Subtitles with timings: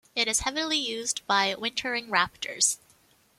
[0.15, 2.79] It is heavily used by wintering raptors.